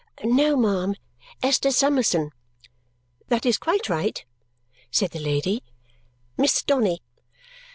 [0.23, 0.95] "No, ma'am,
[1.43, 2.31] Esther Summerson."
[3.27, 4.25] "That is quite right,"
[4.89, 5.61] said the lady,
[6.37, 7.03] "Miss Donny."